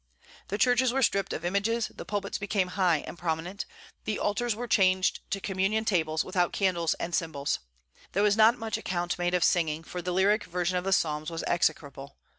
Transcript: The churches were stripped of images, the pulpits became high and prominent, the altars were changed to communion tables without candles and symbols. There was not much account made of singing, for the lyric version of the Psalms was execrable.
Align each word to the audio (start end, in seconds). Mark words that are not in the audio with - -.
The 0.47 0.57
churches 0.57 0.91
were 0.91 1.03
stripped 1.03 1.31
of 1.31 1.45
images, 1.45 1.89
the 1.93 2.05
pulpits 2.05 2.39
became 2.39 2.69
high 2.69 3.03
and 3.05 3.19
prominent, 3.19 3.67
the 4.05 4.17
altars 4.17 4.55
were 4.55 4.65
changed 4.67 5.19
to 5.29 5.39
communion 5.39 5.85
tables 5.85 6.23
without 6.25 6.53
candles 6.53 6.95
and 6.95 7.13
symbols. 7.13 7.59
There 8.13 8.23
was 8.23 8.35
not 8.35 8.57
much 8.57 8.77
account 8.79 9.19
made 9.19 9.35
of 9.35 9.43
singing, 9.43 9.83
for 9.83 10.01
the 10.01 10.11
lyric 10.11 10.45
version 10.45 10.75
of 10.75 10.85
the 10.85 10.91
Psalms 10.91 11.29
was 11.29 11.43
execrable. 11.45 12.17